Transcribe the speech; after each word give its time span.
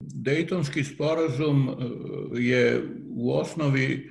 Dejtonski 0.00 0.84
sporazum 0.84 1.76
je 2.34 2.82
u 3.10 3.32
osnovi 3.32 4.10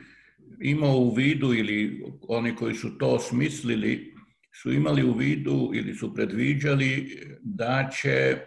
imao 0.62 0.98
u 0.98 1.13
vidu 1.13 1.54
ili 1.54 2.04
oni 2.21 2.56
koji 2.56 2.75
su 2.75 2.98
to 2.98 3.20
smislili 3.20 4.13
su 4.62 4.71
imali 4.71 5.04
u 5.04 5.13
vidu 5.13 5.71
ili 5.73 5.94
su 5.94 6.13
predviđali 6.13 7.20
da 7.42 7.89
će 8.02 8.38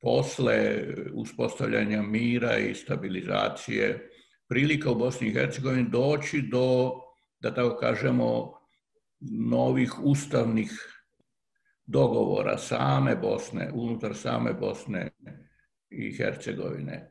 posle 0.00 0.84
uspostavljanja 1.14 2.02
mira 2.02 2.58
i 2.58 2.74
stabilizacije 2.74 4.10
prilika 4.48 4.90
u 4.90 4.94
Bosni 4.94 5.28
i 5.28 5.32
Hercegovini 5.32 5.90
doći 5.90 6.42
do, 6.42 6.92
da 7.40 7.54
tako 7.54 7.76
kažemo, 7.76 8.52
novih 9.50 9.92
ustavnih 10.04 10.70
dogovora 11.86 12.58
same 12.58 13.16
Bosne, 13.16 13.70
unutar 13.74 14.14
same 14.14 14.52
Bosne 14.52 15.10
i 15.90 16.16
Hercegovine. 16.16 17.10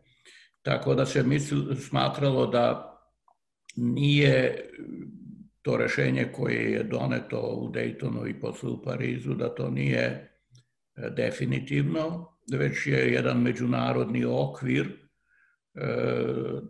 Tako 0.62 0.96
da 0.96 1.06
se 1.06 1.24
misl, 1.24 1.74
smatralo 1.74 2.48
da 2.48 2.94
nije 3.76 4.70
to 5.62 5.78
rešenje 5.78 6.28
koje 6.36 6.72
je 6.72 6.84
doneto 6.84 7.40
u 7.40 7.72
Daytonu 7.72 8.30
i 8.30 8.40
posle 8.40 8.70
u 8.70 8.82
Parizu, 8.82 9.34
da 9.34 9.56
to 9.56 9.70
nije 9.70 10.04
e, 10.04 11.10
definitivno, 11.10 12.38
već 12.52 12.88
je 12.88 13.14
jedan 13.14 13.42
međunarodni 13.42 14.26
okvir 14.26 14.86
e, 14.86 14.98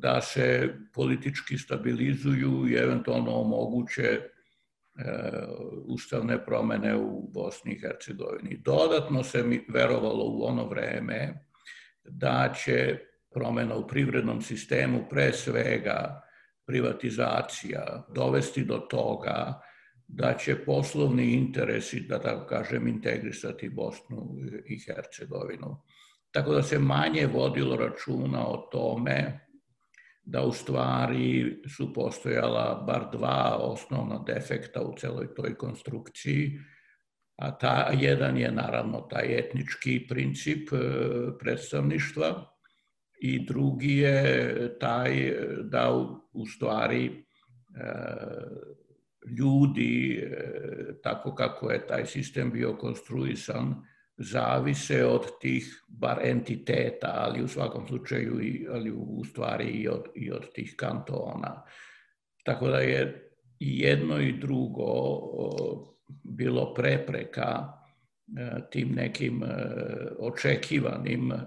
da 0.02 0.22
se 0.22 0.74
politički 0.94 1.58
stabilizuju 1.58 2.68
i 2.70 2.74
eventualno 2.74 3.32
omoguće 3.32 4.04
e, 4.04 4.22
ustavne 5.86 6.46
promene 6.46 6.96
u 6.96 7.30
Bosni 7.34 7.72
i 7.72 7.80
Hercegovini. 7.80 8.62
Dodatno 8.66 9.24
se 9.24 9.44
mi 9.44 9.66
verovalo 9.70 10.24
u 10.26 10.44
ono 10.44 10.68
vreme 10.68 11.47
da 12.08 12.54
će 12.66 13.00
promena 13.34 13.76
u 13.76 13.88
privrednom 13.88 14.42
sistemu 14.42 15.06
pre 15.10 15.34
svega 15.34 16.22
privatizacija 16.66 18.06
dovesti 18.16 18.64
do 18.64 18.78
toga 18.78 19.62
da 20.08 20.34
će 20.34 20.66
poslovni 20.66 21.34
interesi, 21.34 22.00
da 22.00 22.20
tako 22.20 22.48
kažem, 22.48 22.88
integrisati 22.88 23.70
Bosnu 23.70 24.36
i 24.66 24.80
Hercegovinu. 24.80 25.84
Tako 26.32 26.54
da 26.54 26.64
se 26.64 26.80
manje 26.80 27.28
vodilo 27.34 27.76
računa 27.76 28.48
o 28.48 28.70
tome 28.72 29.48
da 30.24 30.44
u 30.44 30.52
stvari 30.52 31.62
su 31.78 31.94
postojala 31.94 32.84
bar 32.88 33.06
dva 33.12 33.58
osnovna 33.60 34.24
defekta 34.28 34.82
u 34.82 34.96
celoj 34.98 35.34
toj 35.36 35.56
konstrukciji, 35.56 36.60
a 37.38 37.52
ta, 37.58 37.92
jedan 38.00 38.38
je 38.38 38.52
naravno 38.52 39.02
taj 39.02 39.40
etnički 39.40 40.08
princip 40.10 40.74
e, 40.74 40.78
predstavništva, 41.40 42.54
i 43.20 43.46
drugi 43.46 43.98
je 43.98 44.80
taj 44.80 45.34
da 45.64 45.92
u 46.34 46.46
stvari 46.46 47.06
e, 47.06 47.14
ljudi, 49.40 50.24
e, 50.24 51.02
tako 51.04 51.36
kako 51.36 51.72
je 51.72 51.88
taj 51.88 52.06
sistem 52.06 52.52
bio 52.52 52.74
konstruisan, 52.74 53.76
zavise 54.18 55.06
od 55.06 55.26
tih 55.42 55.84
bar 55.88 56.20
entiteta, 56.24 57.14
ali 57.16 57.44
u 57.44 57.48
svakom 57.48 57.88
slučaju 57.88 58.42
i, 58.42 58.68
ali 58.72 58.92
u 58.92 59.24
stvari 59.26 59.66
i 59.66 59.88
od, 59.88 60.04
i 60.16 60.32
od 60.32 60.52
tih 60.54 60.74
kantona. 60.78 61.64
Tako 62.44 62.68
da 62.68 62.78
je 62.78 63.32
i 63.60 63.80
jedno 63.80 64.20
i 64.20 64.40
drugo 64.40 64.84
bilo 66.24 66.74
prepreka 66.74 67.78
E, 68.36 68.62
tim 68.72 68.96
nekim 68.96 69.44
e, 69.44 69.48
očekivanim 70.20 71.32
e, 71.32 71.38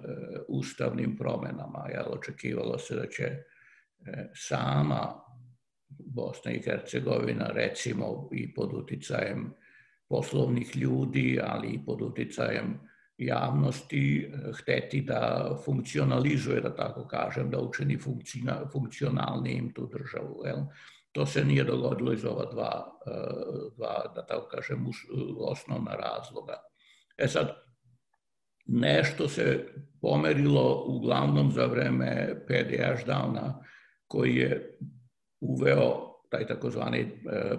ustavnim 0.48 1.16
promenama. 1.16 1.84
Očekivalo 2.06 2.78
se 2.78 2.94
da 2.94 3.06
će 3.06 3.42
sama 4.34 5.14
Bosna 5.88 6.52
i 6.52 6.62
Hercegovina 6.62 7.46
recimo 7.46 8.28
i 8.32 8.54
pod 8.54 8.72
uticajem 8.74 9.52
poslovnih 10.08 10.76
ljudi, 10.76 11.40
ali 11.42 11.68
i 11.68 11.84
pod 11.86 12.02
uticajem 12.02 12.80
javnosti 13.18 14.32
hteti 14.54 15.00
da 15.00 15.50
funkcionalizuje, 15.64 16.60
da 16.60 16.76
tako 16.76 17.06
kažem, 17.06 17.50
da 17.50 17.60
učini 17.60 17.98
funkcionalnijim 18.72 19.72
tu 19.72 19.86
državu. 19.86 20.42
Jel? 20.46 20.64
To 21.12 21.26
se 21.26 21.44
nije 21.44 21.64
dogodilo 21.64 22.12
iz 22.12 22.24
ova 22.24 22.44
dva, 22.52 22.98
dva 23.76 24.12
da 24.14 24.26
tako 24.26 24.48
kažem, 24.48 24.86
osnovna 25.38 25.94
razloga. 25.94 26.54
E 27.18 27.28
sad, 27.28 27.70
nešto 28.66 29.28
se 29.28 29.66
pomerilo 30.00 30.84
uglavnom 30.86 31.52
za 31.52 31.66
vreme 31.66 32.44
PDH 32.46 33.06
downa 33.06 33.64
koji 34.06 34.36
je 34.36 34.78
uveo 35.40 36.10
taj 36.30 36.46
takozvani 36.46 37.00
e, 37.00 37.10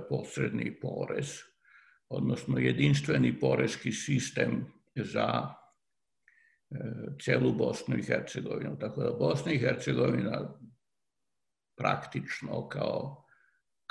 posredni 0.09 0.79
porez, 0.79 1.39
odnosno 2.09 2.57
jedinstveni 2.57 3.39
porezki 3.39 3.91
sistem 3.91 4.65
za 4.95 5.47
e, 6.71 6.77
celu 7.21 7.53
Bosnu 7.53 7.97
i 7.97 8.03
Hercegovinu. 8.03 8.79
Tako 8.79 9.03
da 9.03 9.11
Bosna 9.11 9.51
i 9.51 9.57
Hercegovina 9.57 10.59
praktično 11.77 12.69
kao, 12.69 13.25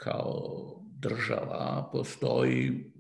kao 0.03 0.81
država 0.99 1.88
postoji 1.93 2.93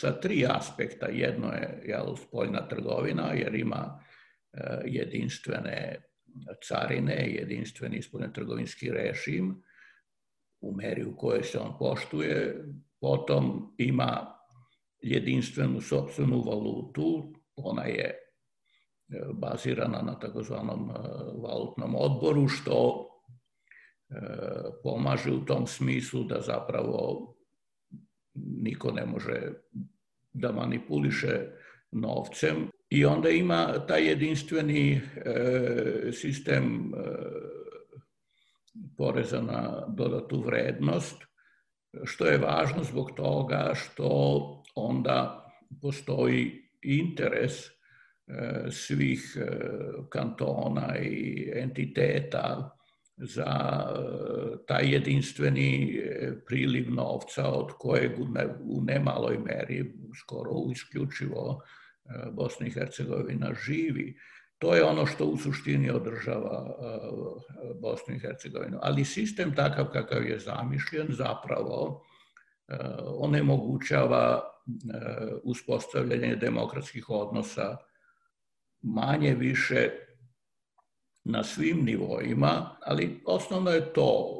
sa 0.00 0.20
tri 0.20 0.46
aspekta. 0.48 1.06
Jedno 1.06 1.52
je 1.52 1.82
jel, 1.86 2.16
spoljna 2.16 2.68
trgovina, 2.68 3.32
jer 3.32 3.54
ima 3.54 4.00
e, 4.52 4.60
jedinstvene 4.84 6.02
carine, 6.68 7.34
jedinstveni 7.34 8.02
spoljno 8.02 8.28
trgovinski 8.28 8.90
režim 8.90 9.62
u 10.60 10.74
meri 10.76 11.04
u 11.04 11.16
kojoj 11.16 11.42
se 11.42 11.58
on 11.58 11.78
poštuje. 11.78 12.64
Potom 13.00 13.74
ima 13.78 14.26
jedinstvenu 15.00 15.80
sobstvenu 15.80 16.42
valutu, 16.42 17.32
ona 17.56 17.84
je 17.84 18.04
e, 18.04 18.14
bazirana 19.32 20.02
na 20.02 20.18
takozvanom 20.18 20.90
e, 20.90 20.94
valutnom 21.42 21.94
odboru, 21.94 22.48
što 22.48 23.08
pomaže 24.82 25.32
u 25.32 25.44
tom 25.44 25.66
smislu 25.66 26.24
da 26.24 26.40
zapravo 26.40 27.34
niko 28.34 28.92
ne 28.92 29.06
može 29.06 29.52
da 30.32 30.52
manipuliše 30.52 31.46
novcem. 31.90 32.70
I 32.90 33.04
onda 33.04 33.28
ima 33.30 33.86
taj 33.86 34.08
jedinstveni 34.08 34.92
e, 34.94 36.12
sistem 36.12 36.92
e, 36.94 37.02
poreza 38.96 39.40
na 39.40 39.86
dodatu 39.88 40.40
vrednost, 40.40 41.16
što 42.04 42.26
je 42.26 42.38
važno 42.38 42.84
zbog 42.84 43.10
toga 43.16 43.72
što 43.74 44.08
onda 44.74 45.48
postoji 45.82 46.68
interes 46.82 47.66
e, 47.66 47.70
svih 48.70 49.36
kantona 50.08 50.98
i 50.98 51.50
entiteta 51.54 52.76
za 53.16 53.44
e, 53.44 54.66
taj 54.66 54.92
jedinstveni 54.92 55.96
e, 55.96 56.32
priliv 56.46 56.94
novca 56.94 57.48
od 57.48 57.72
kojeg 57.78 58.12
u 58.60 58.82
nemaloj 58.82 59.38
meri, 59.38 59.94
skoro 60.22 60.50
isključivo 60.72 61.62
e, 62.04 62.30
Bosna 62.30 62.66
i 62.66 62.70
Hercegovina 62.70 63.54
živi. 63.66 64.16
To 64.58 64.74
je 64.74 64.84
ono 64.84 65.06
što 65.06 65.24
u 65.24 65.36
suštini 65.36 65.90
održava 65.90 66.76
Bosnu 67.80 68.14
i 68.14 68.18
Hercegovinu. 68.18 68.78
Ali 68.82 69.04
sistem 69.04 69.54
takav 69.54 69.86
kakav 69.92 70.26
je 70.26 70.38
zamišljen 70.38 71.06
zapravo 71.10 72.02
onemogućava 73.06 74.40
uspostavljanje 75.42 76.36
demokratskih 76.36 77.10
odnosa 77.10 77.76
manje 78.82 79.34
više 79.34 79.90
na 81.24 81.44
svim 81.44 81.84
nivoima, 81.84 82.76
ali 82.80 83.20
osnovno 83.26 83.70
je 83.70 83.92
to. 83.92 84.38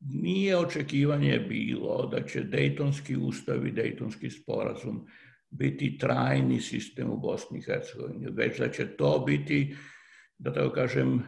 Nije 0.00 0.56
očekivanje 0.56 1.38
bilo 1.38 2.06
da 2.06 2.26
će 2.26 2.40
Dejtonski 2.40 3.16
ustav 3.16 3.66
i 3.66 3.72
Dejtonski 3.72 4.30
sporazum 4.30 5.06
biti 5.50 5.98
trajni 5.98 6.60
sistem 6.60 7.10
u 7.10 7.16
Bosni 7.16 7.58
i 7.58 7.62
Hercegovini, 7.62 8.26
već 8.30 8.58
da 8.58 8.70
će 8.70 8.96
to 8.96 9.24
biti, 9.26 9.76
da 10.38 10.52
tako 10.52 10.70
kažem, 10.70 11.18
e, 11.18 11.22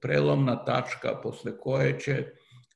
prelomna 0.00 0.64
tačka 0.64 1.20
posle 1.22 1.58
koje 1.58 2.00
će 2.00 2.24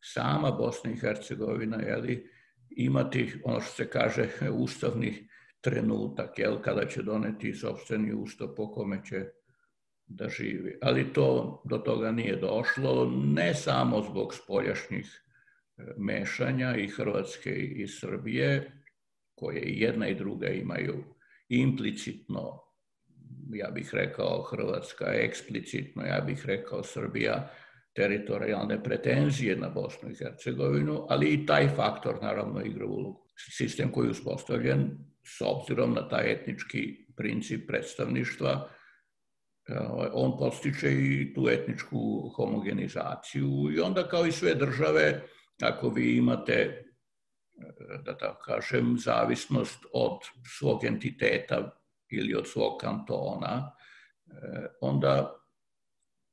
sama 0.03 0.51
Bosna 0.51 0.91
i 0.91 0.97
Hercegovina 0.97 1.83
jeli, 1.83 2.31
imati 2.77 3.33
ono 3.45 3.61
što 3.61 3.73
se 3.73 3.91
kaže 3.91 4.29
ustavni 4.53 5.29
trenutak, 5.61 6.39
jel, 6.39 6.61
kada 6.63 6.87
će 6.89 7.03
doneti 7.03 7.55
sobstveni 7.55 8.13
ustav 8.15 8.49
po 8.57 8.73
kome 8.73 9.01
će 9.05 9.25
da 10.07 10.29
živi. 10.29 10.79
Ali 10.83 11.13
to 11.13 11.63
do 11.65 11.79
toga 11.79 12.13
nije 12.13 12.37
došlo, 12.37 13.11
ne 13.25 13.55
samo 13.55 14.03
zbog 14.03 14.35
spoljašnjih 14.35 15.23
e, 15.77 15.83
mešanja 15.97 16.77
i 16.77 16.89
Hrvatske 16.89 17.51
i 17.51 17.87
Srbije, 17.87 18.73
koje 19.35 19.63
jedna 19.65 20.09
i 20.09 20.15
druga 20.15 20.49
imaju 20.49 21.05
implicitno 21.49 22.65
ja 23.53 23.71
bih 23.71 23.91
rekao 23.95 24.43
Hrvatska 24.43 25.05
eksplicitno, 25.07 26.03
ja 26.03 26.21
bih 26.21 26.47
rekao 26.47 26.83
Srbija, 26.83 27.51
teritorijalne 27.95 28.83
pretenzije 28.83 29.57
na 29.57 29.69
Bosnu 29.69 30.11
i 30.11 30.15
Hercegovinu, 30.15 31.07
ali 31.09 31.27
i 31.27 31.47
taj 31.47 31.69
faktor 31.69 32.23
naravno 32.23 32.63
igra 32.65 32.87
ulogu. 32.87 33.27
Sistem 33.37 33.93
koji 33.93 34.07
je 34.07 34.11
uspostavljen 34.11 34.91
s 35.25 35.41
obzirom 35.41 35.95
na 35.95 36.09
taj 36.09 36.33
etnički 36.33 37.07
princip 37.17 37.67
predstavništva, 37.67 38.71
on 40.13 40.39
postiče 40.39 40.93
i 40.93 41.35
tu 41.35 41.49
etničku 41.49 42.33
homogenizaciju 42.37 43.71
i 43.77 43.81
onda 43.81 44.09
kao 44.09 44.27
i 44.27 44.33
sve 44.33 44.55
države, 44.55 45.23
ako 45.63 45.89
vi 45.89 46.17
imate, 46.17 46.85
da 48.05 48.17
tako 48.17 48.43
kažem, 48.45 48.97
zavisnost 48.99 49.85
od 49.93 50.19
svog 50.59 50.85
entiteta 50.85 51.81
ili 52.09 52.35
od 52.35 52.49
svog 52.49 52.81
kantona, 52.81 53.73
onda 54.81 55.41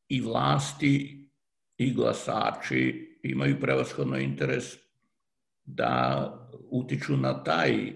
i 0.08 0.22
vlasti 0.22 1.28
i 1.78 1.94
glasači 1.94 3.20
imaju 3.24 3.60
prevashodno 3.60 4.18
interes 4.18 4.66
da 5.64 6.28
utiču 6.72 7.18
na 7.18 7.44
taj 7.44 7.94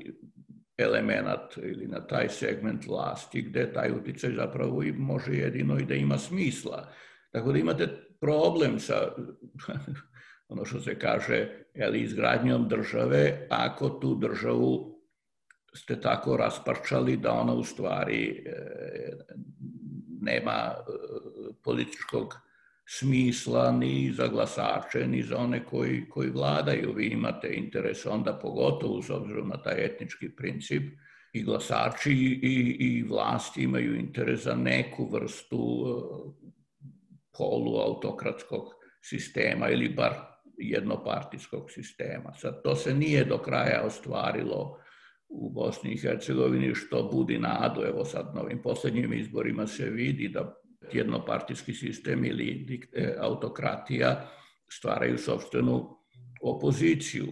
element 0.78 1.58
ili 1.64 1.88
na 1.88 2.08
taj 2.08 2.30
segment 2.30 2.88
vlasti 2.88 3.42
gde 3.42 3.74
taj 3.74 3.92
uticaj 3.92 4.32
zapravo 4.32 4.84
i 4.84 4.92
može 4.92 5.34
jedino 5.34 5.80
i 5.80 5.86
da 5.86 5.94
ima 5.94 6.18
smisla. 6.18 6.90
Tako 7.32 7.52
da 7.52 7.58
imate 7.58 7.88
problem 8.20 8.80
sa 8.80 8.96
ono 10.50 10.66
što 10.66 10.80
se 10.80 11.00
kaže 11.00 11.50
jeli, 11.74 12.00
izgradnjom 12.00 12.68
države 12.68 13.48
ako 13.50 13.90
tu 13.90 14.16
državu 14.16 14.96
ste 15.74 16.02
tako 16.02 16.38
rasparčali 16.38 17.18
da 17.18 17.34
ona 17.34 17.54
u 17.54 17.64
stvari 17.64 18.44
e, 18.46 18.52
nema 20.22 20.52
e, 20.52 20.82
političkog 21.64 22.45
smisla 22.88 23.72
ni 23.72 24.12
za 24.12 24.28
glasače, 24.28 25.08
ni 25.08 25.24
za 25.24 25.38
one 25.38 25.66
koji, 25.66 26.10
koji 26.10 26.30
vladaju. 26.30 26.94
Vi 26.94 27.06
imate 27.06 27.54
interes 27.54 28.06
onda 28.06 28.40
pogotovo 28.42 29.02
s 29.02 29.10
obzirom 29.10 29.48
na 29.48 29.62
taj 29.62 29.86
etnički 29.86 30.36
princip 30.36 30.84
i 31.34 31.44
glasači 31.44 32.14
i, 32.44 32.78
i 32.80 33.04
vlasti 33.04 33.64
imaju 33.64 33.96
interes 33.96 34.44
za 34.44 34.56
neku 34.56 35.10
vrstu 35.12 35.58
uh, 35.58 36.34
poluautokratskog 37.38 38.64
sistema 39.02 39.70
ili 39.70 39.90
bar 39.90 40.14
jednopartijskog 40.58 41.72
sistema. 41.72 42.34
Sad, 42.34 42.64
to 42.64 42.76
se 42.76 42.94
nije 42.94 43.26
do 43.26 43.38
kraja 43.38 43.84
ostvarilo 43.86 44.78
u 45.30 45.50
Bosni 45.50 45.92
i 45.92 45.98
Hercegovini, 45.98 46.76
što 46.76 47.10
budi 47.12 47.40
nadu. 47.40 47.82
Evo 47.82 48.06
sad 48.06 48.32
na 48.36 48.42
ovim 48.42 48.62
poslednjim 48.62 49.14
izborima 49.14 49.68
se 49.68 49.90
vidi 49.90 50.28
da 50.28 50.56
jednopartijski 50.94 51.74
sistem 51.74 52.26
ili 52.26 52.68
e, 52.94 53.16
autokratija 53.20 54.28
stvaraju 54.70 55.18
sobstvenu 55.18 55.98
opoziciju 56.42 57.28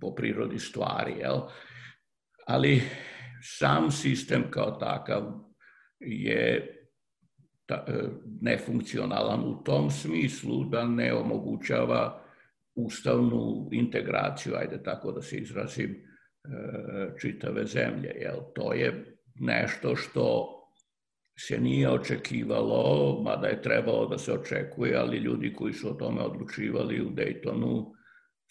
po 0.00 0.14
prirodi 0.14 0.58
stvari. 0.58 1.12
Jel? 1.18 1.40
Ali 2.46 2.82
sam 3.42 3.90
sistem 3.90 4.44
kao 4.50 4.70
takav 4.70 5.22
je 6.00 6.76
e, 7.68 7.76
nefunkcionalan 8.40 9.40
u 9.40 9.62
tom 9.64 9.90
smislu 9.90 10.64
da 10.64 10.86
ne 10.86 11.14
omogućava 11.14 12.22
ustavnu 12.74 13.68
integraciju, 13.72 14.54
ajde 14.54 14.82
tako 14.82 15.12
da 15.12 15.22
se 15.22 15.36
izrazim, 15.36 15.90
e, 15.90 17.18
čitave 17.20 17.66
zemlje. 17.66 18.16
Jel? 18.20 18.36
To 18.54 18.72
je 18.72 19.16
nešto 19.34 19.96
što 19.96 20.58
se 21.38 21.58
nije 21.58 21.90
očekivalo, 21.90 23.22
mada 23.22 23.46
je 23.46 23.62
trebalo 23.62 24.06
da 24.06 24.18
se 24.18 24.32
očekuje, 24.32 24.96
ali 24.96 25.16
ljudi 25.16 25.54
koji 25.54 25.72
su 25.72 25.90
o 25.90 25.94
tome 25.94 26.22
odlučivali 26.22 27.02
u 27.02 27.10
Daytonu 27.10 27.92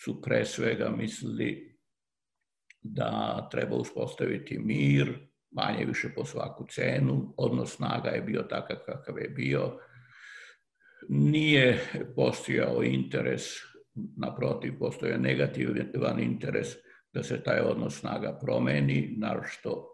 su 0.04 0.22
pre 0.22 0.46
svega 0.46 0.90
mislili 0.90 1.78
da 2.82 3.48
treba 3.52 3.76
uspostaviti 3.76 4.60
mir, 4.60 5.28
manje 5.52 5.86
više 5.86 6.10
po 6.16 6.26
svaku 6.26 6.66
cenu, 6.70 7.34
odnos 7.38 7.76
snaga 7.76 8.10
je 8.10 8.22
bio 8.22 8.42
takav 8.42 8.78
kakav 8.86 9.18
je 9.18 9.30
bio, 9.30 9.78
nije 11.10 11.80
postojao 12.16 12.84
interes, 12.84 13.44
naprotiv, 14.18 14.80
postoje 14.80 15.18
negativan 15.18 16.20
interes 16.20 16.68
da 17.14 17.24
se 17.24 17.44
taj 17.44 17.60
odnos 17.60 18.00
snaga 18.00 18.40
promeni, 18.42 19.16
narošto 19.18 19.91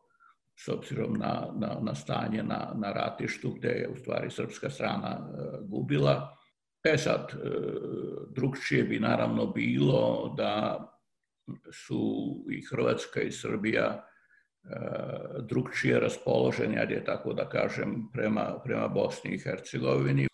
s 0.59 0.67
obzirom 0.67 1.13
na, 1.13 1.47
na, 1.55 1.77
na 1.81 1.95
stanje 1.95 2.43
na, 2.43 2.73
na 2.75 2.91
ratištu 2.91 3.51
gde 3.51 3.67
je 3.67 3.89
u 3.89 3.95
stvari 3.95 4.31
srpska 4.31 4.69
strana 4.69 5.09
e, 5.09 5.57
gubila. 5.61 6.37
E 6.83 6.97
sad, 6.97 7.33
e, 7.33 7.49
drugčije 8.35 8.83
bi 8.83 8.99
naravno 8.99 9.45
bilo 9.45 10.33
da 10.37 10.83
su 11.71 12.01
i 12.51 12.61
Hrvatska 12.61 13.21
i 13.21 13.31
Srbija 13.31 13.85
e, 13.85 14.03
drugčije 15.41 15.99
raspoloženi, 15.99 16.79
ajde 16.79 17.03
tako 17.03 17.33
da 17.33 17.49
kažem, 17.49 18.09
prema, 18.13 18.59
prema 18.63 18.87
Bosni 18.87 19.31
i 19.31 19.39
Hercegovini. 19.39 20.27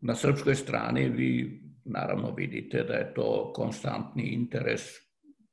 Na 0.00 0.14
srpskoj 0.14 0.54
strani 0.54 1.08
vi 1.08 1.62
naravno 1.84 2.34
vidite 2.34 2.82
da 2.82 2.94
je 2.94 3.14
to 3.14 3.52
konstantni 3.56 4.22
interes 4.22 4.82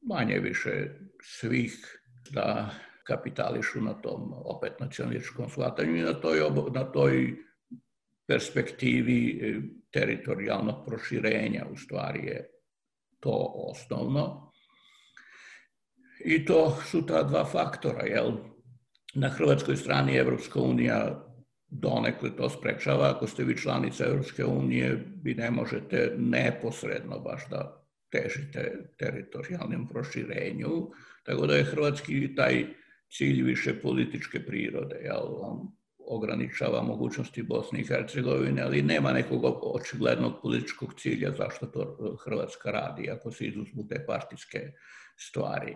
manje 0.02 0.40
više 0.40 0.90
svih 1.22 2.00
da 2.31 2.70
kapitališu 3.04 3.82
na 3.82 3.94
tom 3.94 4.34
opet 4.34 4.80
nacionalističkom 4.80 5.50
shvatanju 5.50 5.96
i 5.96 6.02
na 6.02 6.14
toj, 6.14 6.40
na 6.74 6.84
toj 6.84 7.36
perspektivi 8.28 9.40
e, 9.42 9.62
teritorijalnog 9.92 10.86
proširenja 10.86 11.66
u 11.72 11.78
stvari 11.78 12.26
je 12.26 12.50
to 13.20 13.54
osnovno. 13.72 14.52
I 16.26 16.46
to 16.46 16.78
su 16.86 17.06
ta 17.06 17.24
dva 17.24 17.46
faktora, 17.46 18.06
jel? 18.06 18.32
Na 19.14 19.30
hrvatskoj 19.30 19.76
strani 19.76 20.18
Evropska 20.18 20.60
unija 20.60 21.26
donekle 21.68 22.36
to 22.36 22.50
sprečava. 22.50 23.10
Ako 23.10 23.28
ste 23.28 23.44
vi 23.44 23.58
članica 23.58 24.06
Evropske 24.06 24.46
unije, 24.46 25.06
vi 25.24 25.36
ne 25.36 25.52
možete 25.52 26.16
neposredno 26.18 27.20
baš 27.20 27.50
da 27.50 27.86
težite 28.10 28.90
teritorijalnom 28.98 29.88
proširenju. 29.88 30.92
Tako 31.24 31.48
da 31.48 31.56
je 31.56 31.64
hrvatski 31.64 32.36
taj 32.36 32.66
cilj 33.18 33.42
više 33.44 33.81
političke 33.81 34.45
prirode. 34.45 34.95
Jel? 34.95 35.27
On 35.39 35.68
ograničava 36.07 36.81
mogućnosti 36.81 37.44
Bosne 37.44 37.80
i 37.80 37.88
Hercegovine, 37.88 38.62
ali 38.62 38.81
nema 38.81 39.13
nekog 39.13 39.44
očiglednog 39.75 40.34
političkog 40.41 40.93
cilja 40.98 41.32
zašto 41.38 41.65
to 41.65 42.17
Hrvatska 42.25 42.72
radi, 42.72 43.10
ako 43.10 43.32
se 43.32 43.46
izuzmu 43.46 43.88
te 43.88 44.05
partijske 44.08 44.72
stvari. 45.17 45.75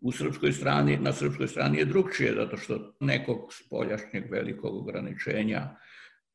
U 0.00 0.12
srpskoj 0.12 0.52
strani, 0.52 0.96
na 0.96 1.12
srpskoj 1.12 1.48
strani 1.48 1.78
je 1.78 1.84
drugčije, 1.84 2.34
zato 2.34 2.56
što 2.56 2.96
nekog 3.00 3.52
spoljašnjeg 3.52 4.30
velikog 4.30 4.76
ograničenja 4.76 5.76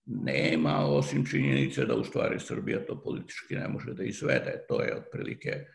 nema, 0.06 0.86
osim 0.86 1.26
činjenice 1.26 1.86
da 1.86 1.96
u 1.96 2.04
stvari 2.04 2.40
Srbija 2.40 2.86
to 2.86 3.02
politički 3.04 3.56
ne 3.56 3.68
može 3.68 3.94
da 3.94 4.04
izvede. 4.04 4.66
To 4.68 4.82
je 4.82 4.96
otprilike 4.96 5.50
e, 5.50 5.66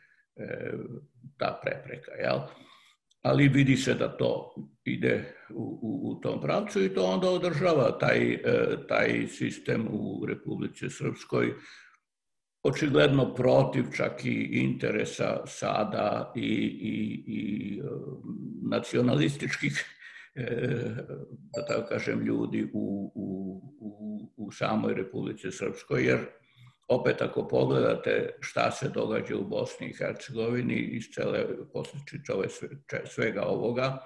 ta 1.37 1.61
prepreka. 1.63 2.13
Jel? 2.13 2.39
Ali 3.23 3.49
vidi 3.49 3.77
se 3.77 3.95
da 3.95 4.17
to 4.17 4.55
ide 4.85 5.35
u, 5.51 5.79
u, 5.83 6.11
u 6.11 6.21
tom 6.21 6.41
pravcu 6.41 6.85
i 6.85 6.95
to 6.95 7.03
onda 7.03 7.31
održava 7.31 7.99
taj, 7.99 8.33
e, 8.33 8.41
taj 8.89 9.27
sistem 9.29 9.89
u 9.91 10.27
Republici 10.27 10.91
Srpskoj 10.91 11.55
očigledno 12.63 13.35
protiv 13.35 13.85
čak 13.97 14.25
i 14.25 14.49
interesa 14.53 15.47
sada 15.47 16.33
i, 16.37 16.41
i, 16.41 17.25
i 17.27 17.79
e, 17.79 17.83
nacionalističkih 18.71 19.85
e, 20.35 20.45
da 21.57 21.67
tako 21.67 21.89
kažem 21.89 22.21
ljudi 22.21 22.71
u, 22.73 23.13
u, 23.15 23.61
u, 23.81 24.33
u 24.37 24.53
samoj 24.53 24.95
Republici 24.95 25.51
Srpskoj, 25.51 26.07
jer 26.07 26.19
opet 26.89 27.23
ako 27.23 27.49
pogledate 27.49 28.37
šta 28.41 28.71
se 28.71 28.89
događa 28.89 29.37
u 29.37 29.45
Bosni 29.45 29.87
i 29.87 29.95
Hercegovini 29.95 30.75
iz 30.75 31.05
cele 31.15 31.47
posljedice 31.73 32.23
svega 33.07 33.43
ovoga, 33.43 33.99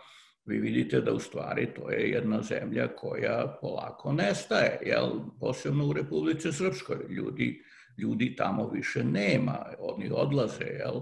vi 0.45 0.59
vidite 0.59 1.01
da 1.01 1.13
u 1.13 1.19
stvari 1.19 1.75
to 1.75 1.91
je 1.91 2.11
jedna 2.11 2.43
zemlja 2.43 2.89
koja 2.97 3.59
polako 3.61 4.13
nestaje, 4.13 4.79
jel? 4.87 5.11
posebno 5.41 5.87
u 5.87 5.93
Republice 5.93 6.53
Srpskoj. 6.53 6.97
Ljudi, 7.09 7.63
ljudi 7.99 8.37
tamo 8.37 8.69
više 8.69 9.05
nema, 9.05 9.67
oni 9.79 10.11
odlaze, 10.13 10.65
jel? 10.65 11.01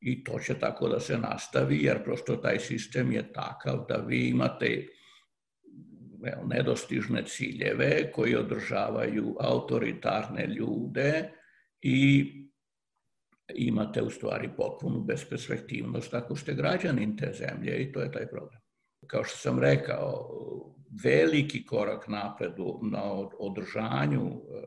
I 0.00 0.24
to 0.24 0.38
će 0.38 0.54
tako 0.54 0.88
da 0.88 1.00
se 1.00 1.18
nastavi, 1.18 1.84
jer 1.84 2.04
prosto 2.04 2.36
taj 2.36 2.58
sistem 2.58 3.12
je 3.12 3.32
takav 3.32 3.84
da 3.88 3.96
vi 3.96 4.28
imate 4.28 4.86
nedostižne 6.46 7.22
ciljeve 7.26 8.12
koji 8.12 8.36
održavaju 8.36 9.36
autoritarne 9.40 10.46
ljude 10.46 11.30
i 11.82 12.32
imate 13.54 14.02
u 14.02 14.10
stvari 14.10 14.50
potpunu 14.56 15.00
besperspektivnost 15.00 16.14
ako 16.14 16.36
ste 16.36 16.54
građanin 16.54 17.16
te 17.16 17.32
zemlje 17.32 17.82
i 17.82 17.92
to 17.92 18.00
je 18.00 18.12
taj 18.12 18.28
problem. 18.28 18.60
kao 19.06 19.24
što 19.24 19.36
sam 19.36 19.58
rekao, 19.58 20.28
veliki 21.04 21.66
korak 21.66 22.08
napred 22.08 22.52
na 22.90 23.02
održanju 23.38 24.26
e, 24.26 24.62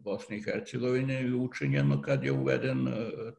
Bosne 0.00 0.36
i 0.36 0.42
Hercegovine 0.42 1.14
je 1.14 1.34
učinjeno 1.34 2.02
kad 2.02 2.24
je 2.24 2.32
uveden 2.32 2.88
e, 2.88 2.92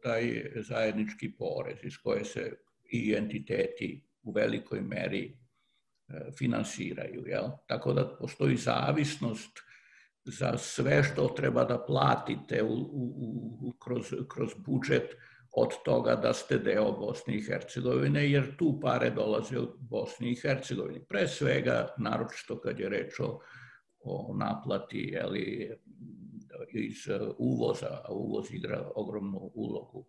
taj 0.03 0.51
zajednički 0.55 1.31
porez 1.37 1.77
iz 1.83 1.97
koje 1.97 2.25
se 2.25 2.57
i 2.91 3.13
entiteti 3.13 4.03
u 4.23 4.31
velikoj 4.31 4.81
meri 4.81 5.37
finansiraju. 6.37 7.23
Jel? 7.25 7.49
Tako 7.67 7.93
da 7.93 8.17
postoji 8.19 8.55
zavisnost 8.55 9.59
za 10.23 10.57
sve 10.57 11.03
što 11.03 11.27
treba 11.27 11.63
da 11.63 11.83
platite 11.85 12.63
u, 12.63 12.73
u, 12.73 13.13
u, 13.61 13.73
kroz, 13.79 14.13
kroz 14.27 14.49
budžet 14.57 15.15
od 15.51 15.69
toga 15.85 16.15
da 16.15 16.33
ste 16.33 16.57
deo 16.57 16.91
Bosne 16.91 17.35
i 17.35 17.41
Hercegovine, 17.41 18.31
jer 18.31 18.57
tu 18.57 18.79
pare 18.81 19.09
dolaze 19.09 19.57
od 19.59 19.75
Bosne 19.79 20.31
i 20.31 20.35
Hercegovine. 20.35 21.05
Pre 21.09 21.27
svega, 21.27 21.87
naročito 21.97 22.59
kad 22.61 22.79
je 22.79 22.89
reč 22.89 23.19
o, 23.19 23.39
o 23.99 24.35
naplati 24.37 25.09
jeli, 25.13 25.71
iz 26.73 27.07
uvoza, 27.37 28.01
a 28.03 28.13
uvoz 28.13 28.51
igra 28.51 28.91
ogromnu 28.95 29.51
ulogu. 29.53 30.07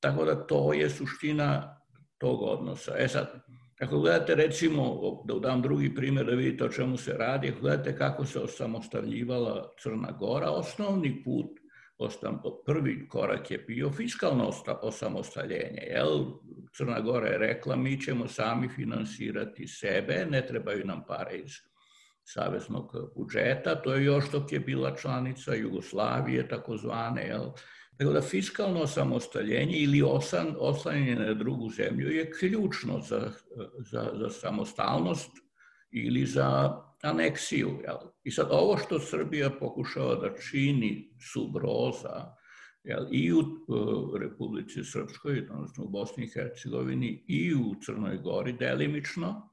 Tako 0.00 0.24
da 0.24 0.46
to 0.46 0.72
je 0.72 0.90
suština 0.90 1.80
tog 2.18 2.42
odnosa. 2.42 2.94
E 2.98 3.08
sad, 3.08 3.40
ako 3.84 3.98
gledate 4.00 4.34
recimo, 4.34 5.00
da 5.24 5.38
dam 5.38 5.62
drugi 5.62 5.94
primjer 5.94 6.26
da 6.26 6.32
vidite 6.32 6.64
o 6.64 6.68
čemu 6.68 6.96
se 6.96 7.12
radi, 7.12 7.48
ako 7.48 7.60
gledate 7.60 7.96
kako 7.96 8.24
se 8.24 8.40
osamostaljivala 8.40 9.74
Crna 9.82 10.12
Gora, 10.18 10.50
osnovni 10.50 11.22
put 11.24 11.64
prvi 12.66 13.08
korak 13.08 13.50
je 13.50 13.58
bio 13.58 13.90
fiskalno 13.90 14.50
osamostaljenje. 14.82 15.82
Crna 16.76 17.00
Gora 17.00 17.26
je 17.26 17.38
rekla 17.38 17.76
mi 17.76 18.00
ćemo 18.00 18.28
sami 18.28 18.68
finansirati 18.68 19.66
sebe, 19.66 20.26
ne 20.30 20.46
trebaju 20.46 20.86
nam 20.86 21.04
pare 21.08 21.36
iz 21.36 21.52
saveznog 22.24 22.92
budžeta, 23.16 23.82
to 23.82 23.94
je 23.94 24.04
još 24.04 24.30
dok 24.30 24.52
je 24.52 24.60
bila 24.60 24.96
članica 24.96 25.54
Jugoslavije, 25.54 26.48
takozvane. 26.48 27.26
Jel? 27.26 27.50
Tako 27.98 28.12
da 28.12 28.22
fiskalno 28.22 28.80
osamostaljenje 28.80 29.76
ili 29.76 30.02
osan, 30.02 30.54
oslanjanje 30.58 31.14
na 31.14 31.34
drugu 31.34 31.70
zemlju 31.70 32.10
je 32.10 32.30
ključno 32.30 33.00
za, 33.00 33.30
za, 33.78 34.10
za 34.14 34.30
samostalnost 34.30 35.30
ili 35.90 36.26
za 36.26 36.80
aneksiju. 37.02 37.68
Jel? 37.84 37.96
I 38.24 38.30
sad 38.30 38.48
ovo 38.50 38.78
što 38.78 38.98
Srbija 38.98 39.50
pokušava 39.50 40.14
da 40.14 40.36
čini 40.38 41.10
subroza 41.32 42.34
jel, 42.84 43.06
i 43.10 43.32
u 43.32 43.38
uh, 43.38 44.20
Republici 44.20 44.84
Srpskoj, 44.84 45.46
odnosno 45.50 45.84
u 45.84 45.88
Bosni 45.88 46.24
i 46.24 46.28
Hercegovini 46.28 47.24
i 47.26 47.54
u 47.54 47.74
Crnoj 47.84 48.18
Gori 48.18 48.52
delimično, 48.52 49.50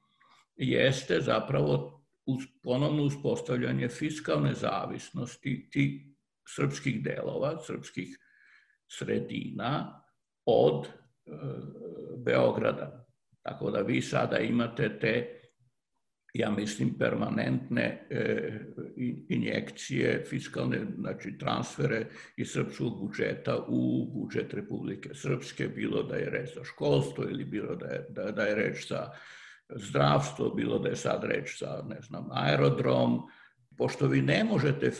jeste 0.55 1.21
zapravo 1.21 2.01
uz, 2.25 2.43
ponovno 2.63 3.03
uspostavljanje 3.03 3.89
fiskalne 3.89 4.53
zavisnosti 4.53 5.69
ti 5.71 6.15
srpskih 6.55 7.03
delova, 7.03 7.59
srpskih 7.67 8.17
sredina 8.97 10.03
od 10.45 10.85
e, 10.85 11.31
Beograda. 12.17 13.05
Tako 13.41 13.71
da 13.71 13.81
vi 13.81 14.01
sada 14.01 14.39
imate 14.39 14.99
te 14.99 15.41
ja 16.33 16.51
mislim, 16.51 16.93
permanentne 16.99 18.07
e, 18.09 18.59
injekcije, 19.29 20.23
fiskalne, 20.29 20.79
znači 20.99 21.37
transfere 21.37 22.05
iz 22.37 22.51
srpskog 22.51 22.99
budžeta 22.99 23.57
u 23.67 24.11
budžet 24.13 24.53
Republike 24.53 25.09
Srpske, 25.13 25.67
bilo 25.67 26.03
da 26.03 26.15
je 26.15 26.29
reč 26.29 26.55
za 26.55 26.63
školstvo 26.63 27.23
ili 27.23 27.45
bilo 27.45 27.75
da 27.75 27.85
je, 27.85 28.05
da, 28.09 28.31
da 28.31 28.43
je 28.43 28.55
reč 28.55 28.87
za 28.87 29.09
zdravstvo, 29.75 30.49
bilo 30.49 30.79
da 30.79 30.89
je 30.89 30.95
sad 30.95 31.23
reč 31.23 31.59
za, 31.59 31.83
ne 31.89 32.01
znam, 32.01 32.27
aerodrom, 32.31 33.21
pošto 33.77 34.07
vi 34.07 34.21
ne 34.21 34.43
možete 34.43 34.91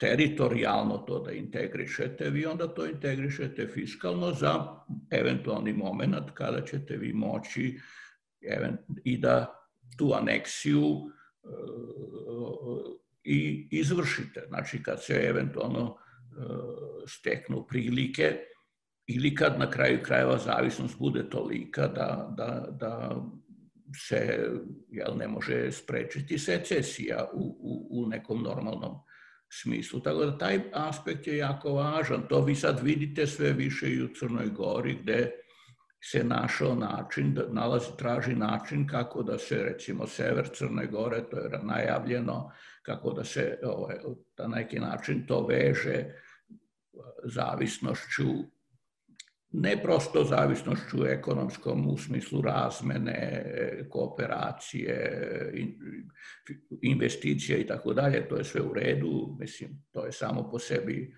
teritorijalno 0.00 0.98
to 0.98 1.18
da 1.18 1.32
integrišete, 1.32 2.30
vi 2.30 2.46
onda 2.46 2.68
to 2.74 2.86
integrišete 2.86 3.66
fiskalno 3.66 4.32
za 4.32 4.66
eventualni 5.10 5.72
moment 5.72 6.30
kada 6.34 6.64
ćete 6.64 6.96
vi 6.96 7.12
moći 7.12 7.78
i 9.04 9.18
da 9.18 9.54
tu 9.98 10.12
aneksiju 10.14 10.82
e, 10.82 11.48
i 13.24 13.68
izvršite. 13.70 14.44
Znači 14.48 14.82
kad 14.82 15.04
se 15.04 15.14
eventualno 15.14 15.96
e, 15.96 16.34
steknu 17.06 17.66
prilike 17.66 18.36
ili 19.06 19.34
kad 19.34 19.58
na 19.58 19.70
kraju 19.70 19.98
krajeva 20.02 20.38
zavisnost 20.38 20.98
bude 20.98 21.28
tolika 21.30 21.86
da, 21.86 22.34
da, 22.36 22.66
da 22.70 23.22
se 24.08 24.48
jel, 24.88 25.16
ne 25.16 25.28
može 25.28 25.72
sprečiti 25.72 26.38
secesija 26.38 27.30
u, 27.32 27.56
u, 27.60 28.02
u 28.02 28.08
nekom 28.08 28.42
normalnom 28.42 29.09
smislu. 29.52 30.00
Tako 30.00 30.24
da 30.24 30.38
taj 30.38 30.60
aspekt 30.72 31.26
je 31.26 31.36
jako 31.36 31.72
važan. 31.72 32.22
To 32.28 32.44
vi 32.44 32.54
sad 32.54 32.80
vidite 32.82 33.26
sve 33.26 33.52
više 33.52 33.90
i 33.90 34.02
u 34.02 34.08
Crnoj 34.08 34.46
Gori 34.46 34.98
gde 35.02 35.30
se 36.04 36.24
našao 36.24 36.74
način, 36.74 37.34
da 37.34 37.48
nalazi, 37.48 37.96
traži 37.98 38.34
način 38.34 38.86
kako 38.86 39.22
da 39.22 39.38
se, 39.38 39.62
recimo, 39.62 40.06
sever 40.06 40.48
Crne 40.54 40.86
Gore, 40.86 41.22
to 41.30 41.38
je 41.38 41.60
najavljeno, 41.62 42.50
kako 42.82 43.12
da 43.12 43.24
se 43.24 43.58
ovaj, 43.62 43.96
na 44.38 44.46
neki 44.46 44.80
način 44.80 45.26
to 45.26 45.46
veže 45.46 46.04
zavisnošću, 47.24 48.24
ne 49.52 49.82
prosto 49.82 50.24
zavisnošću 50.24 51.06
ekonomskom 51.06 51.88
u 51.88 51.98
smislu 51.98 52.42
razmene, 52.42 53.44
kooperacije, 53.88 55.52
investicija 56.82 57.58
i 57.58 57.66
tako 57.66 57.94
dalje, 57.94 58.28
to 58.28 58.36
je 58.36 58.44
sve 58.44 58.60
u 58.60 58.74
redu, 58.74 59.36
mislim, 59.40 59.82
to 59.92 60.04
je 60.06 60.12
samo 60.12 60.50
po 60.50 60.58
sebi 60.58 61.14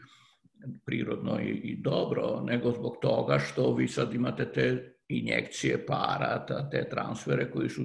prirodno 0.84 1.40
i, 1.40 1.50
i 1.50 1.76
dobro, 1.76 2.40
nego 2.46 2.72
zbog 2.72 2.96
toga 3.02 3.38
što 3.38 3.74
vi 3.74 3.88
sad 3.88 4.14
imate 4.14 4.52
te 4.52 4.94
injekcije 5.08 5.86
para, 5.86 6.46
te 6.70 6.88
transfere 6.88 7.50
koji, 7.50 7.68
su, 7.68 7.82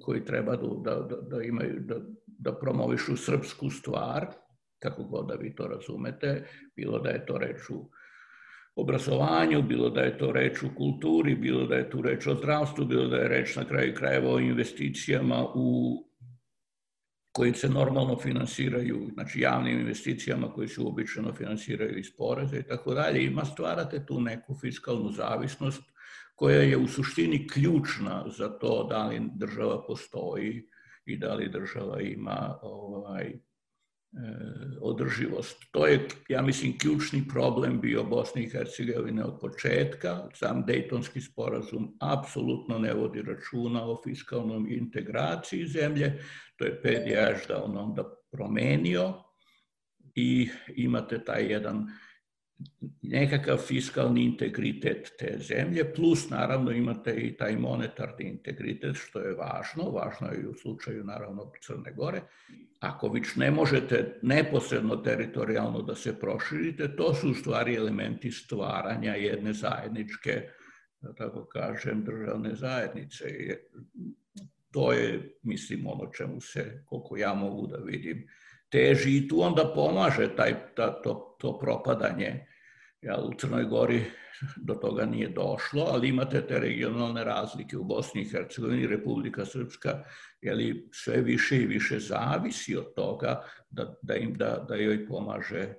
koji 0.00 0.24
treba 0.24 0.56
da, 0.56 0.94
da, 0.94 1.16
da 1.16 1.42
imaju, 1.42 1.80
da, 1.80 1.96
da 2.26 2.58
promovišu 2.58 3.16
srpsku 3.16 3.70
stvar, 3.70 4.26
kako 4.78 5.04
god 5.04 5.28
da 5.28 5.34
vi 5.34 5.54
to 5.54 5.66
razumete, 5.66 6.46
bilo 6.76 6.98
da 6.98 7.10
je 7.10 7.26
to 7.26 7.38
reč 7.38 7.70
u 7.70 7.90
obrazovanju, 8.76 9.62
bilo 9.62 9.90
da 9.90 10.00
je 10.00 10.18
to 10.18 10.32
reč 10.32 10.62
u 10.62 10.68
kulturi, 10.76 11.34
bilo 11.34 11.66
da 11.66 11.74
je 11.74 11.90
tu 11.90 12.02
reč 12.02 12.26
o 12.26 12.34
zdravstvu, 12.34 12.84
bilo 12.84 13.06
da 13.08 13.16
je 13.16 13.28
reč 13.28 13.56
na 13.56 13.64
kraju 13.64 13.94
krajeva 13.94 14.32
o 14.32 14.40
investicijama 14.40 15.46
u 15.54 15.98
koji 17.32 17.54
se 17.54 17.68
normalno 17.68 18.18
finansiraju, 18.18 19.10
znači 19.14 19.40
javnim 19.40 19.80
investicijama 19.80 20.52
koji 20.52 20.68
se 20.68 20.80
uobičajeno 20.80 21.32
finansiraju 21.32 21.98
iz 21.98 22.16
poreza 22.16 22.58
i 22.58 22.62
tako 22.62 22.94
dalje, 22.94 23.24
ima 23.24 23.44
stvarate 23.44 24.06
tu 24.06 24.20
neku 24.20 24.54
fiskalnu 24.54 25.10
zavisnost 25.10 25.82
koja 26.34 26.62
je 26.62 26.76
u 26.76 26.88
suštini 26.88 27.48
ključna 27.48 28.24
za 28.38 28.48
to 28.58 28.86
da 28.90 29.06
li 29.06 29.20
država 29.34 29.86
postoji 29.86 30.68
i 31.04 31.16
da 31.16 31.34
li 31.34 31.48
država 31.48 32.00
ima 32.00 32.58
ovaj, 32.62 33.32
održivost. 34.80 35.64
To 35.70 35.86
je, 35.86 36.08
ja 36.28 36.42
mislim, 36.42 36.78
ključni 36.78 37.28
problem 37.28 37.80
bio 37.80 38.04
Bosne 38.04 38.42
i 38.42 38.50
Hercegovine 38.50 39.24
od 39.24 39.40
početka. 39.40 40.28
Sam 40.34 40.64
Dejtonski 40.66 41.20
sporazum 41.20 41.96
apsolutno 42.00 42.78
ne 42.78 42.94
vodi 42.94 43.22
računa 43.22 43.84
o 43.84 44.02
fiskalnom 44.04 44.66
integraciji 44.70 45.66
zemlje. 45.66 46.22
To 46.56 46.64
je 46.64 46.82
PDH 46.82 47.48
da 47.48 47.64
on 47.64 47.78
onda 47.78 48.04
promenio 48.32 49.14
i 50.14 50.48
imate 50.76 51.24
taj 51.24 51.52
jedan 51.52 51.86
nekakav 53.02 53.58
fiskalni 53.58 54.24
integritet 54.24 55.12
te 55.18 55.38
zemlje, 55.38 55.94
plus 55.94 56.30
naravno 56.30 56.70
imate 56.70 57.14
i 57.14 57.36
taj 57.36 57.56
monetarni 57.56 58.28
integritet, 58.28 58.96
što 58.96 59.20
je 59.20 59.34
važno, 59.34 59.90
važno 59.90 60.28
je 60.28 60.40
i 60.40 60.46
u 60.46 60.54
slučaju 60.54 61.04
naravno 61.04 61.52
Crne 61.66 61.92
Gore. 61.92 62.22
Ako 62.80 63.08
vić 63.08 63.34
ne 63.36 63.50
možete 63.50 64.18
neposredno 64.22 64.96
teritorijalno 64.96 65.82
da 65.82 65.94
se 65.94 66.20
proširite, 66.20 66.96
to 66.96 67.14
su 67.14 67.30
u 67.30 67.34
stvari 67.34 67.74
elementi 67.74 68.30
stvaranja 68.30 69.14
jedne 69.14 69.52
zajedničke, 69.52 70.42
da 71.00 71.14
tako 71.14 71.44
kažem, 71.44 72.04
državne 72.04 72.54
zajednice. 72.54 73.24
To 74.70 74.92
je, 74.92 75.38
mislim, 75.42 75.86
ono 75.86 76.10
čemu 76.12 76.40
se, 76.40 76.82
koliko 76.86 77.16
ja 77.16 77.34
mogu 77.34 77.66
da 77.66 77.76
vidim, 77.76 78.28
teži 78.70 79.16
i 79.16 79.28
tu 79.28 79.42
onda 79.42 79.72
pomaže 79.74 80.36
taj, 80.36 80.54
ta, 80.74 81.02
to, 81.02 81.36
to 81.40 81.58
propadanje 81.58 82.46
Ja, 83.02 83.18
u 83.22 83.32
Crnoj 83.38 83.64
Gori 83.64 84.04
do 84.66 84.74
toga 84.74 85.06
nije 85.06 85.28
došlo, 85.28 85.82
ali 85.88 86.08
imate 86.08 86.46
te 86.46 86.58
regionalne 86.58 87.24
razlike 87.24 87.78
u 87.78 87.84
Bosni 87.84 88.22
i 88.22 88.28
Hercegovini, 88.28 88.86
Republika 88.86 89.44
Srpska, 89.44 90.04
jeli, 90.40 90.88
sve 90.92 91.20
više 91.20 91.56
i 91.56 91.66
više 91.66 91.98
zavisi 91.98 92.76
od 92.76 92.94
toga 92.94 93.42
da, 93.70 93.94
da 94.02 94.16
im 94.16 94.34
da, 94.34 94.64
da 94.68 94.76
joj 94.76 95.06
pomaže, 95.06 95.74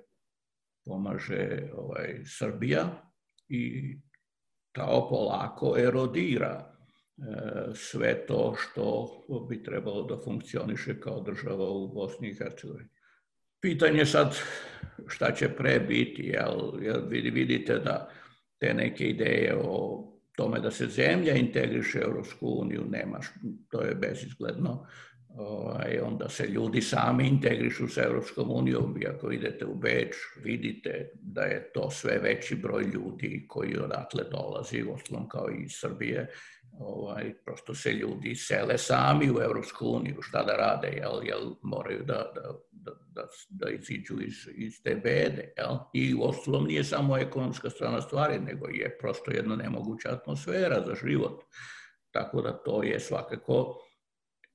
pomaže 0.84 1.70
ovaj, 1.74 2.22
Srbija 2.24 3.10
i 3.48 3.94
kao 4.72 5.08
polako 5.08 5.74
erodira 5.78 6.74
sve 7.74 8.26
to 8.26 8.54
što 8.58 9.46
bi 9.48 9.62
trebalo 9.62 10.02
da 10.02 10.22
funkcioniše 10.24 11.00
kao 11.00 11.20
država 11.20 11.70
u 11.70 11.88
Bosni 11.88 12.28
i 12.28 12.34
Hercegovini. 12.34 12.93
Pitanje 13.64 14.06
sad 14.06 14.36
šta 15.08 15.32
će 15.32 15.48
pre 15.48 15.80
biti, 15.80 16.22
jel, 16.22 16.82
jel 16.82 17.08
vidite 17.08 17.78
da 17.78 18.10
te 18.58 18.74
neke 18.74 19.04
ideje 19.04 19.56
o 19.56 20.04
tome 20.36 20.60
da 20.60 20.70
se 20.70 20.86
zemlja 20.86 21.34
integriše 21.34 21.98
u 21.98 22.02
Europsku 22.02 22.46
uniju 22.60 22.84
nemaš, 22.90 23.26
to 23.68 23.82
je 23.82 23.94
bezizgledno. 23.94 24.86
Ovaj, 25.28 25.98
onda 26.02 26.28
se 26.28 26.46
ljudi 26.46 26.80
sami 26.80 27.28
integrišu 27.28 27.88
sa 27.88 28.02
Europskom 28.04 28.50
unijom 28.50 29.02
i 29.02 29.06
ako 29.06 29.32
idete 29.32 29.66
u 29.66 29.74
Beč, 29.74 30.14
vidite 30.44 31.10
da 31.14 31.42
je 31.42 31.70
to 31.74 31.90
sve 31.90 32.18
veći 32.18 32.54
broj 32.54 32.84
ljudi 32.94 33.44
koji 33.48 33.78
odatle 33.78 34.24
dolazi, 34.30 34.84
ostalom 34.94 35.28
kao 35.28 35.50
i 35.50 35.64
iz 35.64 35.72
Srbije, 35.72 36.28
ovaj, 36.78 37.34
prosto 37.44 37.74
se 37.74 37.92
ljudi 37.92 38.34
sele 38.34 38.78
sami 38.78 39.30
u 39.30 39.40
Evropsku 39.40 39.86
uniju, 39.86 40.22
šta 40.22 40.42
da 40.42 40.56
rade, 40.56 40.88
jel, 40.88 41.20
jel 41.24 41.54
moraju 41.62 42.02
da, 42.04 42.32
da, 42.34 42.42
da, 42.72 42.92
da, 43.14 43.26
da 43.48 43.70
iziđu 43.70 44.14
iz, 44.20 44.48
iz 44.54 44.82
te 44.82 44.94
bede, 44.94 45.52
jel? 45.56 45.76
I 45.92 46.14
u 46.14 46.22
ostalom 46.22 46.64
nije 46.64 46.84
samo 46.84 47.18
ekonomska 47.18 47.70
strana 47.70 48.00
stvari, 48.00 48.38
nego 48.38 48.68
je 48.68 48.98
prosto 49.00 49.30
jedna 49.30 49.56
nemoguća 49.56 50.08
atmosfera 50.12 50.84
za 50.86 50.94
život. 51.04 51.42
Tako 52.10 52.42
da 52.42 52.52
to 52.52 52.82
je 52.82 53.00
svakako 53.00 53.80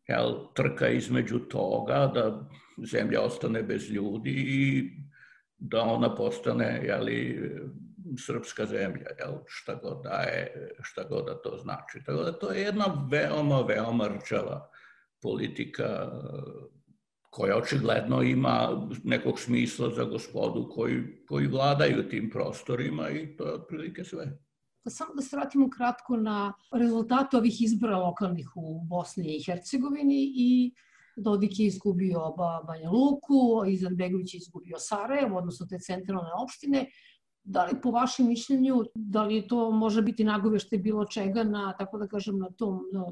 jel, 0.07 0.53
trka 0.53 0.87
između 0.89 1.39
toga 1.39 2.11
da 2.13 2.49
zemlja 2.91 3.21
ostane 3.21 3.63
bez 3.63 3.91
ljudi 3.91 4.33
i 4.47 4.91
da 5.57 5.81
ona 5.81 6.15
postane 6.15 6.81
jeli, 6.85 7.51
srpska 8.17 8.65
zemlja, 8.65 9.05
jel, 9.19 9.33
šta 9.47 9.75
god 9.75 10.03
da 10.03 10.21
je, 10.21 10.69
šta 10.81 11.03
god 11.03 11.25
da 11.25 11.41
to 11.41 11.57
znači. 11.57 12.03
Tako 12.05 12.23
da 12.23 12.39
to 12.39 12.51
je 12.51 12.61
jedna 12.61 13.07
veoma, 13.11 13.61
veoma 13.61 14.07
rčava 14.07 14.69
politika 15.21 16.11
koja 17.29 17.57
očigledno 17.57 18.21
ima 18.21 18.87
nekog 19.03 19.39
smisla 19.39 19.89
za 19.89 20.03
gospodu 20.03 20.69
koji, 20.69 21.25
koji 21.27 21.47
vladaju 21.47 22.09
tim 22.09 22.29
prostorima 22.29 23.09
i 23.09 23.35
to 23.37 23.45
je 23.45 23.53
otprilike 23.53 24.03
sve. 24.03 24.39
Pa 24.83 24.89
samo 24.89 25.15
da 25.15 25.21
se 25.21 25.35
vratimo 25.35 25.69
kratko 25.69 26.17
na 26.17 26.53
rezultate 26.73 27.37
ovih 27.37 27.61
izbora 27.61 27.97
lokalnih 27.97 28.49
u 28.55 28.81
Bosni 28.83 29.35
i 29.35 29.43
Hercegovini 29.43 30.31
i 30.35 30.71
Dodik 31.21 31.59
je 31.59 31.65
izgubio 31.65 32.33
Banja 32.67 32.89
Luku, 32.89 33.65
Izetbegović 33.67 34.33
je 34.33 34.37
izgubio 34.37 34.79
Sarajevo, 34.79 35.37
odnosno 35.37 35.65
te 35.65 35.79
centralne 35.79 36.29
opštine. 36.43 36.85
Da 37.43 37.65
li 37.65 37.81
po 37.81 37.91
vašem 37.91 38.27
mišljenju, 38.27 38.83
da 38.95 39.23
li 39.23 39.47
to 39.47 39.71
može 39.71 40.01
biti 40.01 40.23
nagovešte 40.23 40.77
bilo 40.77 41.05
čega 41.05 41.43
na, 41.43 41.73
tako 41.77 41.97
da 41.97 42.07
kažem, 42.07 42.39
na 42.39 42.49
tom 42.49 42.81
na 42.93 43.05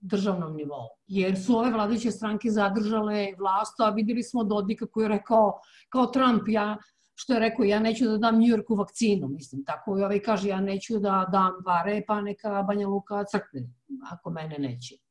državnom 0.00 0.56
nivou? 0.56 0.88
Jer 1.06 1.38
su 1.40 1.58
ove 1.58 1.70
vladajuće 1.70 2.10
stranke 2.10 2.50
zadržale 2.50 3.26
vlast, 3.38 3.80
a 3.80 3.90
videli 3.90 4.22
smo 4.22 4.44
Dodika 4.44 4.86
koji 4.86 5.04
je 5.04 5.08
rekao, 5.08 5.60
kao 5.88 6.06
Trump, 6.06 6.48
ja 6.48 6.76
što 7.14 7.32
je 7.32 7.40
rekao, 7.40 7.64
ja 7.64 7.80
neću 7.80 8.04
da 8.04 8.16
dam 8.18 8.38
Njujorku 8.38 8.74
vakcinu, 8.74 9.28
mislim, 9.28 9.64
tako 9.64 9.98
i 9.98 10.02
ovaj 10.02 10.20
kaže, 10.20 10.48
ja 10.48 10.60
neću 10.60 10.98
da 10.98 11.28
dam 11.32 11.52
pare, 11.64 12.02
pa 12.06 12.20
neka 12.20 12.62
Banja 12.62 12.88
Luka 12.88 13.24
crkne, 13.24 13.68
ako 14.12 14.30
mene 14.30 14.58
neće. 14.58 15.03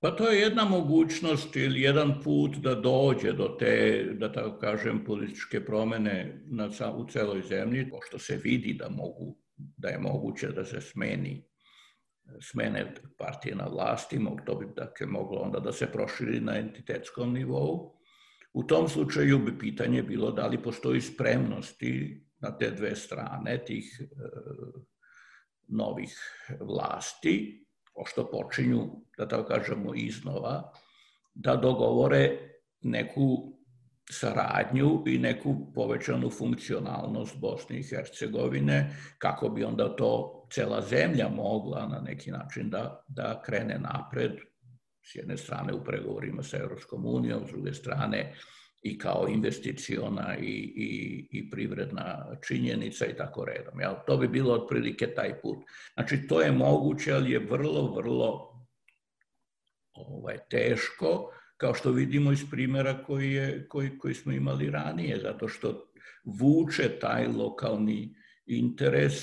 Pa 0.00 0.10
to 0.10 0.30
je 0.30 0.40
jedna 0.40 0.64
mogućnost 0.64 1.56
ili 1.56 1.80
jedan 1.80 2.20
put 2.24 2.56
da 2.56 2.74
dođe 2.74 3.32
do 3.32 3.56
te, 3.58 4.04
da 4.12 4.32
tako 4.32 4.58
kažem, 4.58 5.04
političke 5.04 5.64
promene 5.64 6.42
na, 6.46 6.70
u 6.96 7.08
celoj 7.08 7.42
zemlji, 7.42 7.90
pošto 7.90 8.18
se 8.18 8.36
vidi 8.36 8.74
da, 8.74 8.88
mogu, 8.88 9.38
da 9.56 9.88
je 9.88 9.98
moguće 9.98 10.48
da 10.48 10.64
se 10.64 10.80
smeni 10.80 11.48
smene 12.40 12.94
partije 13.18 13.54
na 13.54 13.66
vlasti, 13.66 14.20
to 14.46 14.54
bi 14.54 14.66
dakle 14.76 15.06
moglo 15.06 15.40
onda 15.40 15.60
da 15.60 15.72
se 15.72 15.86
proširi 15.86 16.40
na 16.40 16.58
entitetskom 16.58 17.32
nivou. 17.32 17.94
U 18.52 18.62
tom 18.62 18.88
slučaju 18.88 19.38
bi 19.38 19.58
pitanje 19.58 20.02
bilo 20.02 20.30
da 20.30 20.46
li 20.46 20.62
postoji 20.62 21.00
spremnosti 21.00 22.24
na 22.38 22.58
te 22.58 22.70
dve 22.70 22.96
strane 22.96 23.64
tih 23.64 24.00
e, 24.00 24.04
novih 25.68 26.18
vlasti 26.60 27.67
pošto 27.98 28.30
počinju, 28.30 28.86
da 29.18 29.28
tako 29.28 29.48
kažemo, 29.48 29.94
iznova, 29.94 30.72
da 31.34 31.56
dogovore 31.56 32.38
neku 32.82 33.58
saradnju 34.10 35.02
i 35.06 35.18
neku 35.18 35.72
povećanu 35.74 36.30
funkcionalnost 36.30 37.40
Bosne 37.40 37.78
i 37.78 37.82
Hercegovine, 37.82 38.96
kako 39.18 39.48
bi 39.48 39.64
onda 39.64 39.96
to 39.96 40.34
cela 40.52 40.82
zemlja 40.82 41.28
mogla 41.28 41.86
na 41.86 42.00
neki 42.00 42.30
način 42.30 42.70
da, 42.70 43.04
da 43.08 43.42
krene 43.42 43.78
napred, 43.78 44.32
s 45.02 45.14
jedne 45.14 45.36
strane 45.36 45.72
u 45.72 45.84
pregovorima 45.84 46.42
sa 46.42 46.58
Europskom 46.58 47.06
unijom, 47.06 47.46
s 47.46 47.50
druge 47.50 47.74
strane 47.74 48.34
i 48.82 48.98
kao 48.98 49.26
investiciona 49.28 50.36
i, 50.40 50.52
i, 50.76 51.28
i 51.30 51.50
privredna 51.50 52.26
činjenica 52.46 53.06
i 53.06 53.16
tako 53.16 53.44
redom. 53.44 53.80
Jel? 53.80 53.94
To 54.06 54.16
bi 54.16 54.28
bilo 54.28 54.54
otprilike 54.54 55.06
taj 55.14 55.40
put. 55.40 55.58
Znači, 55.94 56.26
to 56.28 56.40
je 56.40 56.52
moguće, 56.52 57.12
ali 57.12 57.30
je 57.30 57.38
vrlo, 57.38 57.94
vrlo 57.94 58.58
ovaj, 59.92 60.38
teško, 60.50 61.32
kao 61.56 61.74
što 61.74 61.92
vidimo 61.92 62.32
iz 62.32 62.44
primjera 62.50 63.02
koji, 63.02 63.32
je, 63.32 63.68
koji, 63.68 63.98
koji 63.98 64.14
smo 64.14 64.32
imali 64.32 64.70
ranije, 64.70 65.20
zato 65.20 65.48
što 65.48 65.90
vuče 66.24 66.98
taj 67.00 67.26
lokalni 67.26 68.14
interes, 68.46 69.14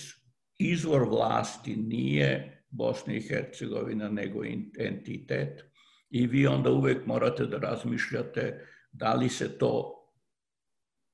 izvor 0.57 1.09
vlasti 1.09 1.75
nije 1.75 2.51
Bosna 2.69 3.13
i 3.13 3.21
Hercegovina, 3.21 4.09
nego 4.09 4.43
entitet. 4.79 5.63
I 6.09 6.27
vi 6.27 6.47
onda 6.47 6.71
uvek 6.71 7.05
morate 7.05 7.45
da 7.45 7.57
razmišljate 7.57 8.67
da 8.97 9.13
li 9.13 9.29
se 9.29 9.57
to, 9.57 9.91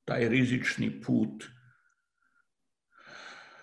taj 0.06 0.30
rizični 0.30 1.02
put 1.02 1.44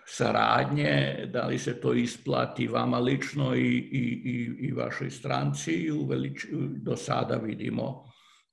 saradnje, 0.07 1.27
da 1.33 1.47
li 1.47 1.59
se 1.59 1.81
to 1.81 1.93
isplati 1.95 2.67
vama 2.69 2.99
lično 2.99 3.55
i, 3.55 3.77
i, 3.77 4.23
i, 4.25 4.67
i 4.67 4.73
vašoj 4.73 5.11
stranci 5.11 5.73
i 5.73 5.91
u 5.93 6.07
velič, 6.07 6.47
do 6.83 6.97
sada 6.97 7.37
vidimo 7.37 8.05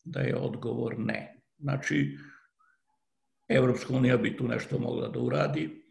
da 0.03 0.19
je 0.19 0.35
odgovor 0.35 0.99
ne. 0.99 1.41
Znači, 1.57 2.17
Evropska 3.47 3.93
unija 3.93 4.17
bi 4.17 4.37
tu 4.37 4.47
nešto 4.47 4.79
mogla 4.79 5.07
da 5.07 5.19
uradi, 5.19 5.83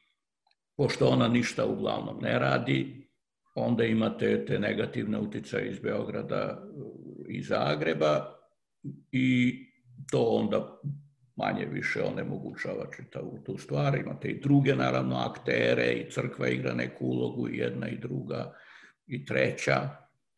pošto 0.77 1.09
ona 1.09 1.29
ništa 1.29 1.67
uglavnom 1.67 2.19
ne 2.23 2.39
radi, 2.39 3.09
onda 3.55 3.85
imate 3.85 4.45
te 4.45 4.59
negativne 4.59 5.19
uticaje 5.19 5.71
iz 5.71 5.79
Beograda 5.79 6.63
i 7.29 7.43
Zagreba, 7.43 8.34
i 9.13 9.59
to 10.11 10.23
onda 10.23 10.81
manje 11.37 11.67
više 11.67 12.03
onemogućava 12.03 12.87
čitavu 12.97 13.39
tu 13.47 13.59
stvar. 13.59 13.95
Imate 13.95 14.29
i 14.29 14.41
druge, 14.41 14.77
naravno, 14.77 15.17
aktere 15.17 15.93
i 15.93 16.11
crkva 16.11 16.49
igra 16.49 16.75
neku 16.75 17.07
ulogu, 17.07 17.49
i 17.49 17.59
jedna 17.59 17.89
i 17.89 17.99
druga 17.99 18.55
i 19.07 19.25
treća. 19.25 19.89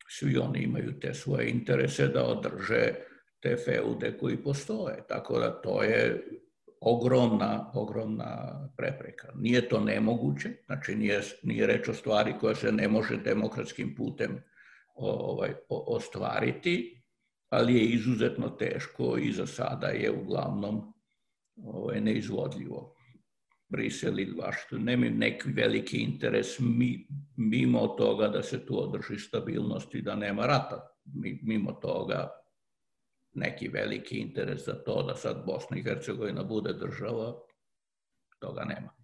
Svi 0.09 0.37
oni 0.37 0.59
imaju 0.59 0.99
te 0.99 1.13
svoje 1.13 1.49
interese 1.49 2.07
da 2.07 2.25
održe 2.25 2.93
te 3.39 3.57
feude 3.65 4.17
koji 4.17 4.43
postoje. 4.43 5.03
Tako 5.07 5.39
da 5.39 5.61
to 5.61 5.83
je 5.83 6.23
ogromna, 6.81 7.71
ogromna 7.73 8.61
prepreka. 8.77 9.27
Nije 9.35 9.69
to 9.69 9.79
nemoguće, 9.79 10.49
znači 10.65 10.95
nije, 10.95 11.21
nije 11.43 11.67
reč 11.67 11.87
o 11.87 11.93
stvari 11.93 12.33
koja 12.39 12.55
se 12.55 12.71
ne 12.71 12.87
može 12.87 13.17
demokratskim 13.17 13.95
putem 13.95 14.43
ovaj, 14.95 15.53
ostvariti, 15.69 16.96
ali 17.49 17.75
je 17.75 17.85
izuzetno 17.85 18.49
teško 18.49 19.17
i 19.17 19.31
za 19.31 19.45
sada 19.45 19.87
je 19.87 20.11
uglavnom 20.11 20.93
ovaj, 21.55 22.01
neizvodljivo. 22.01 22.93
Brisel 23.69 24.19
ili 24.19 24.39
Vašington 24.41 24.83
nemaju 24.83 25.11
neki 25.11 25.49
veliki 25.49 25.97
interes 25.97 26.59
mi, 26.59 27.07
mimo 27.35 27.87
toga 27.87 28.27
da 28.27 28.43
se 28.43 28.65
tu 28.65 28.83
održi 28.83 29.19
stabilnost 29.19 29.95
i 29.95 30.01
da 30.01 30.15
nema 30.15 30.45
rata. 30.45 30.87
Mimo 31.41 31.71
toga 31.71 32.29
neki 33.33 33.67
veliki 33.67 34.17
interes 34.17 34.65
za 34.65 34.83
to 34.83 35.03
da 35.03 35.15
sad 35.15 35.45
Bosna 35.45 35.77
i 35.77 35.83
Hercegovina 35.83 36.43
bude 36.43 36.73
država, 36.73 37.33
toga 38.39 38.63
nema. 38.63 38.96